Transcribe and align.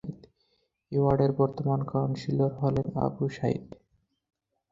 এ 0.91 0.97
ওয়ার্ডের 1.01 1.31
বর্তমান 1.39 1.79
কাউন্সিলর 1.91 2.51
হলেন 2.61 2.87
আবু 3.05 3.25
সাঈদ। 3.29 3.65